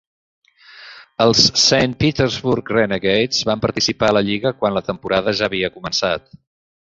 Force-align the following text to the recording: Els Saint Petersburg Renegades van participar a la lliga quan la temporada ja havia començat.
Els 1.25 1.41
Saint 1.63 1.93
Petersburg 1.99 2.71
Renegades 2.77 3.43
van 3.51 3.63
participar 3.67 4.09
a 4.13 4.17
la 4.19 4.23
lliga 4.31 4.53
quan 4.63 4.75
la 4.79 4.85
temporada 4.91 5.37
ja 5.43 5.51
havia 5.51 5.73
començat. 5.77 6.27